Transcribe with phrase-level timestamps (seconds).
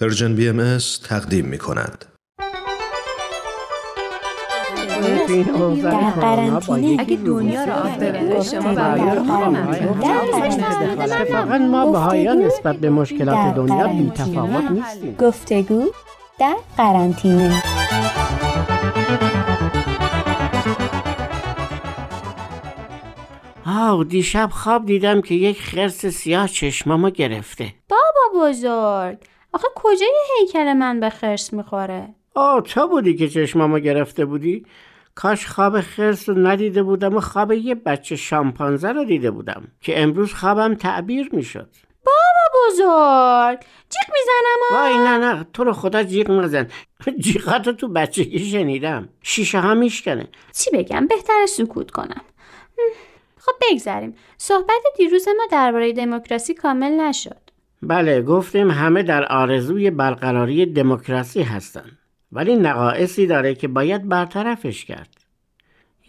[0.00, 0.78] Persian BM
[1.08, 2.04] تقدیم می کند.
[5.82, 8.70] در قرنطینه اگه دنیا رو آب ببره شما
[11.02, 15.14] اتفاقا ما بهایان نسبت به مشکلات دنیا بی تفاوت نیستیم.
[15.14, 15.84] گفتگو
[16.38, 17.62] در قرنطینه.
[23.66, 27.74] آه دیشب خواب دیدم که یک خرس سیاه چشمامو گرفته.
[27.88, 29.18] بابا بزرگ
[29.52, 34.66] آخه کجای هیکل من به خرس می‌خوره؟ آه تو بودی که چشمامو گرفته بودی؟
[35.14, 40.02] کاش خواب خرس رو ندیده بودم و خواب یه بچه شامپانزه رو دیده بودم که
[40.02, 41.68] امروز خوابم تعبیر می‌شد.
[42.06, 43.58] بابا بزرگ
[43.90, 46.68] جیغ می‌زنم وای نه نه تو رو خدا جیغ نزن.
[47.18, 49.08] جیغاتو تو بچگی شنیدم.
[49.22, 50.28] شیشه ها میشکنه.
[50.52, 52.22] چی بگم بهتر سکوت کنم.
[53.38, 54.14] خب بگذریم.
[54.38, 57.47] صحبت دیروز ما درباره دموکراسی کامل نشد.
[57.82, 61.98] بله گفتیم همه در آرزوی برقراری دموکراسی هستند.
[62.32, 65.08] ولی نقایصی داره که باید برطرفش کرد.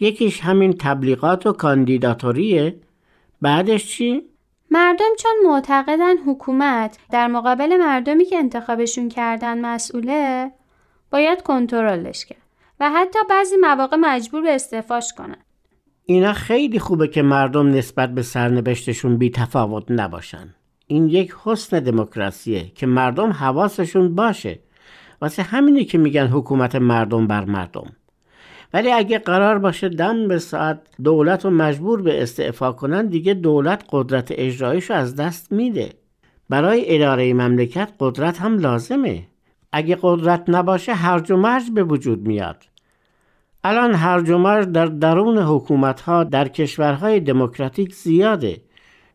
[0.00, 2.76] یکیش همین تبلیغات و کاندیداتوریه.
[3.42, 4.22] بعدش چی؟
[4.70, 10.50] مردم چون معتقدن حکومت در مقابل مردمی که انتخابشون کردن مسئوله
[11.10, 12.38] باید کنترلش کرد
[12.80, 15.36] و حتی بعضی مواقع مجبور به استعفاش کنن.
[16.04, 20.54] اینا خیلی خوبه که مردم نسبت به سرنوشتشون بی تفاوت نباشن.
[20.90, 24.58] این یک حسن دموکراسیه که مردم حواسشون باشه.
[25.22, 27.92] واسه همینی که میگن حکومت مردم بر مردم.
[28.74, 33.84] ولی اگه قرار باشه دم به ساعت دولت رو مجبور به استعفا کنن دیگه دولت
[33.90, 35.90] قدرت اجرایش از دست میده.
[36.48, 39.26] برای اداره مملکت قدرت هم لازمه.
[39.72, 42.64] اگه قدرت نباشه هرج و مرج به وجود میاد.
[43.64, 48.60] الان هرج و مرج در درون حکومت ها در کشورهای دموکراتیک زیاده.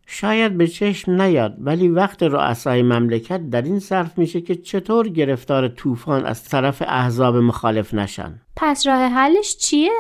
[0.06, 5.68] شاید به چشم نیاد ولی وقت رؤسای مملکت در این صرف میشه که چطور گرفتار
[5.68, 8.42] طوفان از طرف احزاب مخالف نشن.
[8.56, 9.92] پس راه حلش چیه؟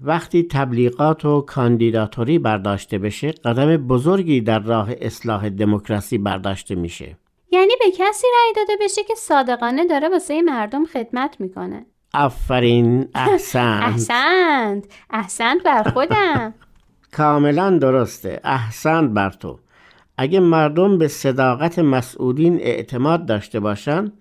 [0.00, 7.16] وقتی تبلیغات و کاندیداتوری برداشته بشه قدم بزرگی در راه اصلاح دموکراسی برداشته میشه.
[7.52, 11.86] یعنی به کسی رأی داده بشه که صادقانه داره واسه مردم خدمت می‌کنه.
[12.14, 13.82] آفرین احسنت.
[13.82, 14.84] احسنت.
[15.10, 16.54] احسنت بر خودم.
[17.16, 18.40] کاملا درسته.
[18.44, 19.58] احسنت بر تو.
[20.18, 24.12] اگه مردم به صداقت مسئولین اعتماد داشته باشند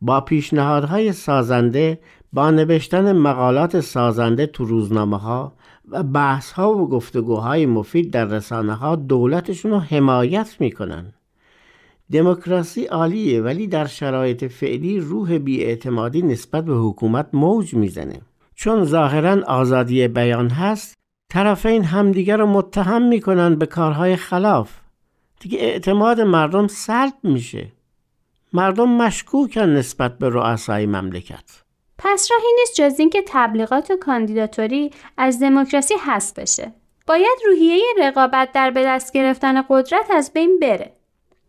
[0.00, 2.00] با پیشنهادهای سازنده
[2.32, 5.52] با نوشتن مقالات سازنده تو روزنامه ها
[5.88, 11.12] و بحث ها و گفتگوهای مفید در رسانه ها دولتشون رو حمایت می‌کنن.
[12.12, 18.20] دموکراسی عالیه ولی در شرایط فعلی روح بیاعتمادی نسبت به حکومت موج می‌زنه.
[18.54, 20.94] چون ظاهرا آزادی بیان هست
[21.34, 24.70] طرفین همدیگر رو متهم می‌کنن به کارهای خلاف.
[25.40, 27.72] دیگه اعتماد مردم سلب میشه.
[28.52, 31.62] مردم مشکوکن نسبت به رؤسای مملکت.
[31.98, 36.72] پس راهی نیست جز اینکه تبلیغات و کاندیداتوری از دموکراسی حذف بشه.
[37.06, 40.92] باید روحیه رقابت در به دست گرفتن قدرت از بین بره.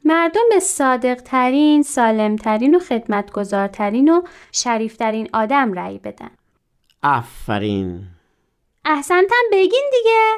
[0.06, 4.22] مردم به صادق ترین، سالم ترین و خدمتگزارترین و
[4.52, 6.32] شریفترین آدم رأی بدن.
[7.04, 8.15] آفرین.
[8.86, 10.32] احسنتم بگین دیگه.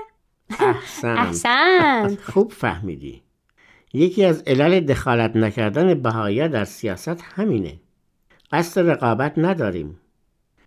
[0.66, 1.18] احسن.
[1.18, 2.20] احسنت.
[2.22, 3.24] خوب فهمیدی.
[3.94, 7.80] یکی از علل دخالت نکردن بهایا در سیاست همینه.
[8.52, 10.00] قصد رقابت نداریم.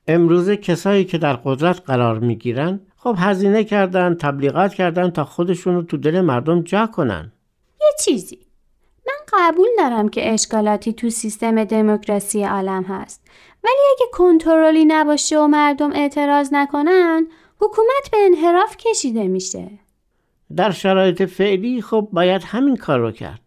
[0.09, 5.83] امروزه کسایی که در قدرت قرار می‌گیرن خب هزینه کردن تبلیغات کردن تا خودشون رو
[5.83, 7.33] تو دل مردم جا کنن.
[7.81, 8.39] یه چیزی.
[9.07, 13.27] من قبول دارم که اشکالاتی تو سیستم دموکراسی عالم هست.
[13.65, 17.27] ولی اگه کنترلی نباشه و مردم اعتراض نکنن
[17.61, 19.71] حکومت به انحراف کشیده میشه.
[20.57, 23.41] در شرایط فعلی خب باید همین کار رو کرد.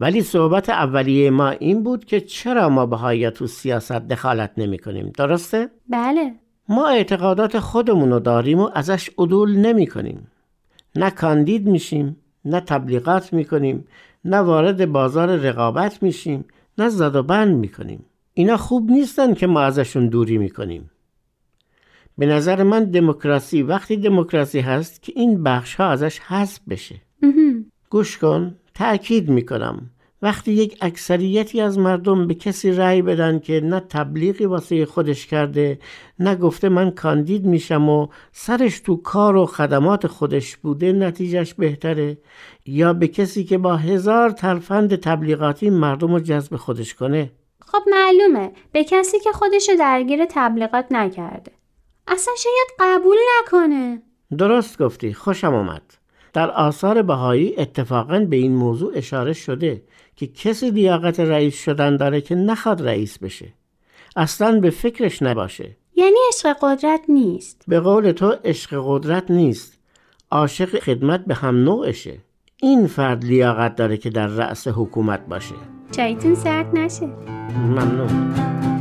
[0.00, 5.12] ولی صحبت اولیه ما این بود که چرا ما بهایی تو سیاست دخالت نمی کنیم.
[5.18, 6.32] درسته؟ بله.
[6.68, 10.30] ما اعتقادات خودمون رو داریم و ازش عدول نمی کنیم.
[10.96, 13.86] نه کاندید میشیم نه تبلیغات می‌کنیم
[14.24, 16.44] نه وارد بازار رقابت میشیم
[16.78, 18.04] نه زد و بند می‌کنیم.
[18.34, 20.90] اینا خوب نیستن که ما ازشون دوری می‌کنیم.
[22.18, 26.94] به نظر من دموکراسی وقتی دموکراسی هست که این بخش ها ازش حذف بشه.
[27.90, 29.90] گوش کن تأکید می‌کنم.
[30.22, 35.78] وقتی یک اکثریتی از مردم به کسی رأی بدن که نه تبلیغی واسه خودش کرده
[36.18, 42.18] نه گفته من کاندید میشم و سرش تو کار و خدمات خودش بوده نتیجهش بهتره
[42.66, 47.30] یا به کسی که با هزار ترفند تبلیغاتی مردم رو جذب خودش کنه.
[47.66, 51.52] خب معلومه به کسی که خودشو درگیر تبلیغات نکرده.
[52.08, 54.02] اصلا شاید قبول نکنه.
[54.38, 55.82] درست گفتی خوشم آمد
[56.32, 59.82] در آثار بهایی اتفاقا به این موضوع اشاره شده
[60.16, 63.52] که کسی لیاقت رئیس شدن داره که نخواد رئیس بشه.
[64.16, 65.76] اصلا به فکرش نباشه.
[65.94, 67.62] یعنی عشق قدرت نیست.
[67.68, 69.78] به قول تو عشق قدرت نیست.
[70.30, 72.18] عاشق خدمت به هم نوعشه.
[72.56, 75.54] این فرد لیاقت داره که در رأس حکومت باشه.
[75.96, 77.06] چایتون سرد نشه.
[77.56, 78.75] ممنون.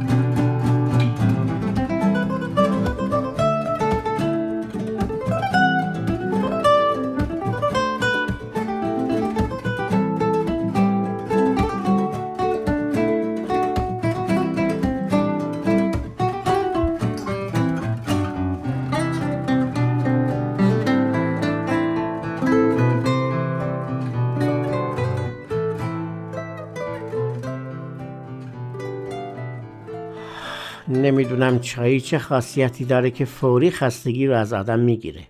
[30.88, 35.22] نمی‌دونم چایی چه خاصیتی داره که فوری خستگی رو از آدم می‌گیره.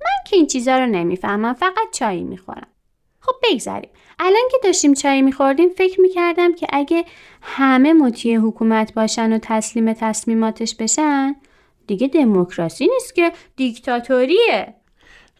[0.00, 2.66] من که این چیزا رو نمی‌فهمم فقط چای می‌خورم.
[3.20, 7.04] خب بگذریم الان که داشتیم چای میخوردیم فکر می‌کردم که اگه
[7.42, 11.34] همه مطیع حکومت باشن و تسلیم تصمیماتش بشن
[11.86, 14.74] دیگه دموکراسی نیست که دیکتاتوریه.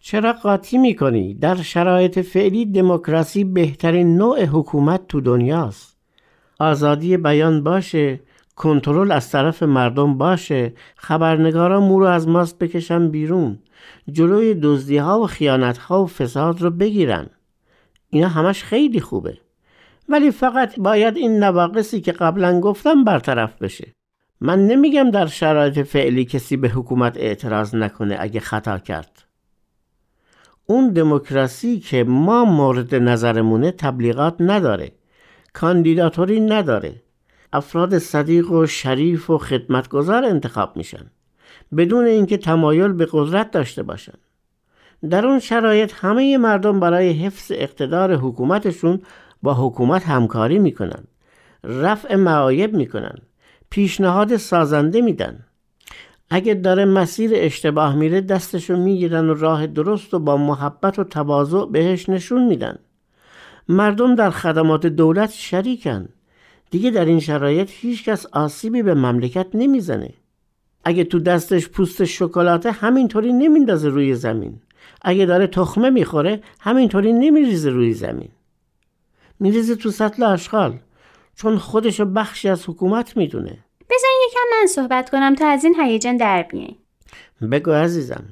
[0.00, 5.96] چرا قاطی می‌کنی؟ در شرایط فعلی دموکراسی بهترین نوع حکومت تو دنیاست.
[6.58, 8.20] آزادی بیان باشه
[8.60, 10.72] کنترل از طرف مردم باشه.
[10.96, 13.58] خبرنگارا مو رو از ماست بکشن بیرون.
[14.12, 17.26] جلوی دزدی ها و خیانت ها و فساد رو بگیرن.
[18.10, 19.38] اینا همش خیلی خوبه.
[20.08, 23.94] ولی فقط باید این نواقصی که قبلا گفتم برطرف بشه.
[24.40, 29.24] من نمیگم در شرایط فعلی کسی به حکومت اعتراض نکنه اگه خطا کرد.
[30.66, 34.92] اون دموکراسی که ما مورد نظرمونه تبلیغات نداره.
[35.52, 37.02] کاندیداتوری نداره.
[37.52, 41.10] افراد صدیق و شریف و خدمتگذار انتخاب میشن
[41.76, 44.12] بدون اینکه تمایل به قدرت داشته باشن.
[45.10, 49.02] در اون شرایط همه مردم برای حفظ اقتدار حکومتشون
[49.42, 51.04] با حکومت همکاری می‌کنن
[51.64, 53.14] رفع معایب می‌کنن
[53.70, 55.46] پیشنهاد سازنده میدن.
[56.30, 61.66] اگه داره مسیر اشتباه میره دستشو می‌گیرن و راه درست و با محبت و تواضع
[61.66, 62.78] بهش نشون میدن.
[63.68, 66.08] مردم در خدمات دولت شریکن.
[66.70, 70.14] دیگه در این شرایط هیچکس آسیبی به مملکت نمی‌زنه.
[70.84, 74.60] اگه تو دستش پوست شکلاته همینطوری نمیندازه روی زمین.
[75.02, 78.28] اگه داره تخمه می‌خوره همینطوری نمیریزه روی زمین.
[79.40, 80.78] میریزه تو سطل آشغال
[81.36, 83.58] چون خودشو بخشی از حکومت می‌دونه.
[83.90, 86.76] بزن یکم من صحبت کنم تا از این هیجان در بیاین
[87.50, 88.24] بگو عزیزم.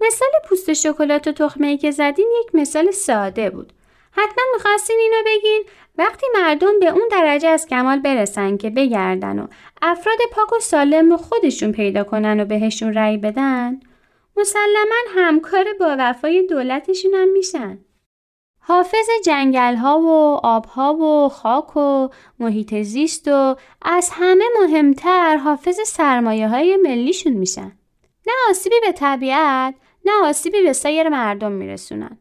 [0.00, 3.72] مثال پوست شکلات و تخمه ای که زدین یک مثال ساده بود.
[4.10, 5.64] حتما می‌خواستین اینو بگین
[5.98, 9.46] وقتی مردم به اون درجه از کمال برسن که بگردن و
[9.82, 13.80] افراد پاک و سالم رو خودشون پیدا کنن و بهشون رأی بدن
[14.36, 17.78] مسلما همکار با وفای دولتشون هم میشن.
[18.60, 22.08] حافظ جنگل ها و آب ها و خاک و
[22.38, 27.72] محیط زیست و از همه مهمتر حافظ سرمایه های ملیشون میشن.
[28.26, 29.74] نه آسیبی به طبیعت
[30.04, 32.18] نه آسیبی به سایر مردم میرسونن.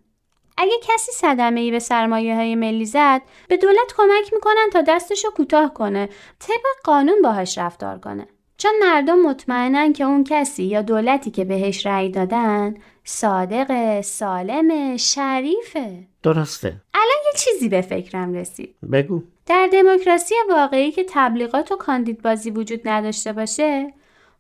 [0.57, 5.31] اگه کسی صدمه ای به سرمایه های ملی زد به دولت کمک می‌کنن تا دستشو
[5.31, 6.09] کوتاه کنه
[6.39, 8.27] طبق قانون باهاش رفتار کنه.
[8.57, 16.07] چون مردم مطمئنن که اون کسی یا دولتی که بهش رأی دادن صادق، سالم، شریفه.
[16.24, 16.75] درسته.
[16.94, 18.75] الان یه چیزی به فکرم رسید.
[18.92, 19.24] بگو.
[19.45, 23.94] در دموکراسی واقعی که تبلیغات و کاندیدبازی وجود نداشته باشه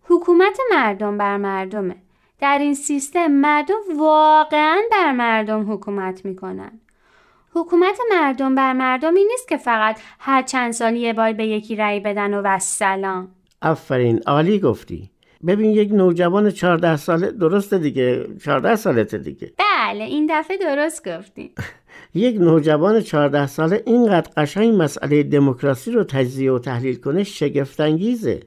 [0.03, 1.95] حکومت مردم بر مردمه.
[2.39, 6.79] در این سیستم مردم واقعا بر مردم حکومت می‌کنن.
[7.53, 11.99] حکومت مردم بر مردمی نیست که فقط هر چند سال یه بار به یکی رأی
[11.99, 13.27] بدن و وسلام.
[13.61, 15.09] آفرین عالی گفتی.
[15.47, 19.53] ببین یک نوجوان 14 ساله درسته دیگه 14 سالته دیگه.
[19.57, 21.51] بله این دفعه درست گفتین.
[22.13, 28.39] یک نوجوان 14 ساله اینقدر قشنگ مسئله دموکراسی رو تجزیه و تحلیل کنه شگفتانگیزه.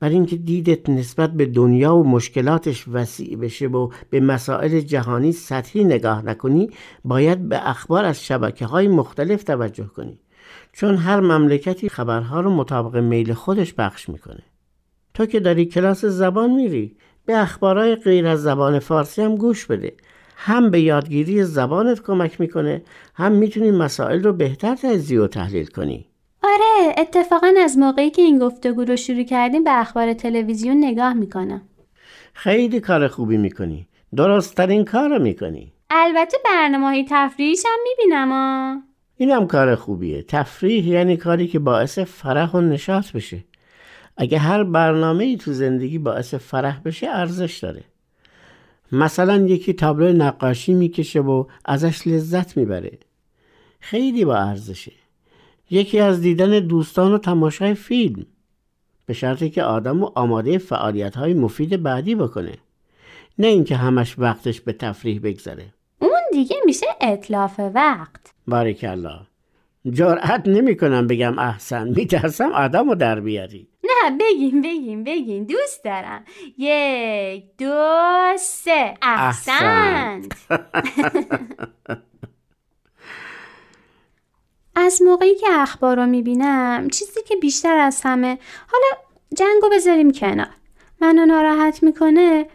[0.00, 5.84] برای اینکه دیدت نسبت به دنیا و مشکلاتش وسیع بشه و به مسائل جهانی سطحی
[5.84, 6.70] نگاه نکنی
[7.04, 10.20] باید به اخبار از شبکه های مختلف توجه کنی.
[10.72, 14.42] چون هر مملکتی خبرها رو مطابق میل خودش پخش می‌کنه.
[15.14, 19.92] تو که داری کلاس زبان میری به اخبارهای غیر از زبان فارسی هم گوش بده.
[20.36, 22.82] هم به یادگیری زبانت کمک می‌کنه
[23.14, 26.06] هم می‌تونی مسائل رو بهتر تجزیه و تحلیل کنی.
[26.76, 31.62] آره اتفاقا از موقعی که این گفتگو رو شروع کردیم به اخبار تلویزیون نگاه می‌کنم.
[32.32, 33.86] خیلی کار خوبی می‌کنی.
[34.16, 35.72] درستترین کار رو می‌کنی.
[35.90, 38.74] البته برنامه های تفریحیش هم می‌بینم آ.
[39.16, 40.22] این هم کار خوبیه.
[40.22, 43.44] تفریح یعنی کاری که باعث فرح و نشاط بشه.
[44.16, 47.84] اگه هر برنامه ای تو زندگی باعث فرح بشه ارزش داره.
[48.92, 52.98] مثلا یکی تابلو نقاشی می‌کشه و ازش لذت می‌بره.
[53.80, 54.92] خیلی با ارزشه.
[55.70, 58.26] یکی از دیدن دوستان و تماشای فیلم
[59.06, 62.52] به شرطی که آدم و آماده فعالیت های مفید بعدی بکنه.
[63.38, 65.74] نه اینکه همش وقتش به تفریح بگذره.
[65.98, 68.34] اون دیگه میشه اطلاف وقت.
[68.46, 69.20] باریکلا
[69.90, 73.68] جرأت نمی‌کنم بگم احسن میترسم آدم رو در بیاری.
[73.84, 75.44] نه بگین بگین بگین.
[75.44, 76.24] دوست دارم.
[76.58, 78.94] یک دو سه.
[79.02, 80.32] احسنت.
[84.76, 89.02] از موقعی که اخبار رو می‌بینم چیزی که بیشتر از همه حالا
[89.34, 90.50] جنگو بذاریم کنار.
[91.00, 92.46] منو ناراحت می‌کنه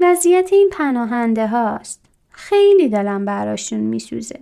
[0.00, 2.04] وضعیت این پناهنده هاست.
[2.30, 4.40] خیلی دلم براشون میسوزه.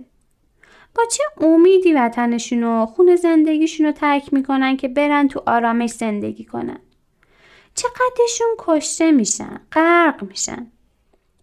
[0.95, 6.45] با چه امیدی وطنشون و خون زندگیشون رو ترک می‌کنن که برن تو آرامش زندگی
[6.45, 6.79] کنن؟
[7.75, 10.71] چقدرشون کشته میشن غرق میشن؟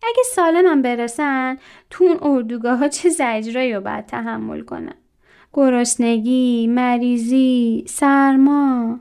[0.02, 1.58] اگه سالمم برسن
[1.90, 4.94] تو اون اردوگاه ها چه زجرایی رو باید تحمل کنن؟
[5.58, 9.00] گرسنگی مریضی سرما.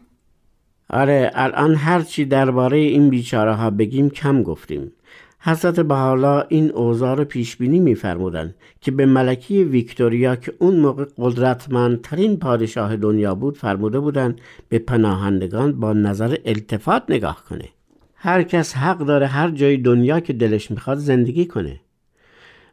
[0.90, 4.92] آره الان هرچی درباره این بیچاره ها بگیم کم گفتیم.
[5.40, 11.06] حضرت بحالا این اوضاع رو پیش بینی میفرمودند که به ملکی ویکتوریا که اون موقع
[11.18, 17.70] قدرتمندترین پادشاه دنیا بود فرموده بودند به پناهندگان با نظر التفات نگاه کنه.
[18.16, 21.80] هر کس حق داره هر جای دنیا که دلش می‌خواد زندگی کنه.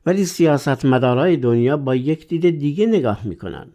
[0.06, 3.66] ولی سیاستمدارای دنیا با یک دید دیگه نگاه می‌کنن.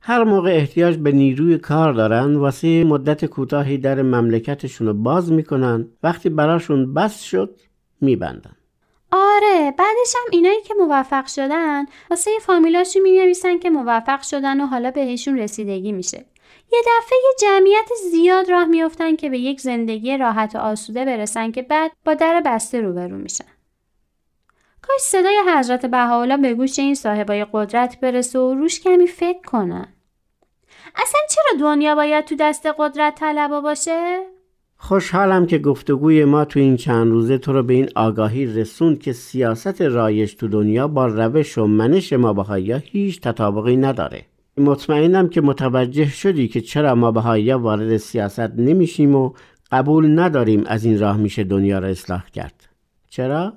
[0.00, 5.88] هر موقع احتیاج به نیروی کار دارن واسه مدت کوتاهی در مملکتشون رو باز می‌کنن.
[6.02, 7.60] وقتی براشون بس شد
[8.00, 8.56] میبندن.
[9.12, 14.66] آره بعدش هم اینایی که موفق شدن واسه فامیلاشون می نویسن که موفق شدن و
[14.66, 16.24] حالا بهشون رسیدگی میشه.
[16.72, 21.50] یه دفعه یه جمعیت زیاد راه میافتن که به یک زندگی راحت و آسوده برسن
[21.50, 23.53] که بعد با در بسته روبرو میشن.
[24.88, 29.88] کاش صدای حضرت بهاءالله به گوش این صاحبای قدرت برسه و روش کمی فکر کنن
[30.96, 34.22] اصلا چرا دنیا باید تو دست قدرت طلبا باشه؟
[34.76, 39.12] خوشحالم که گفتگوی ما تو این چند روزه تو رو به این آگاهی رسوند که
[39.12, 44.24] سیاست رایج تو دنیا با روش و منش ما بهایا هیچ تطابقی نداره
[44.58, 49.32] مطمئنم که متوجه شدی که چرا ما بهایا وارد سیاست نمیشیم و
[49.72, 52.68] قبول نداریم از این راه میشه دنیا را اصلاح کرد
[53.08, 53.52] چرا؟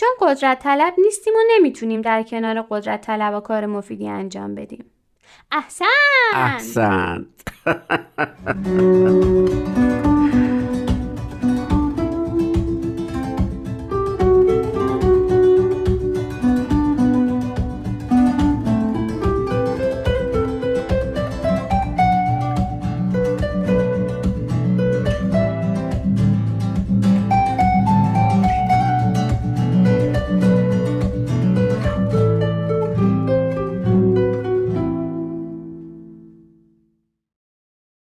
[0.00, 4.84] چون قدرت طلب نیستیم و نمی‌تونیم در کنار قدرت طلب و کار مفیدی انجام بدیم.
[5.52, 5.84] احسن!
[6.34, 7.26] احسنت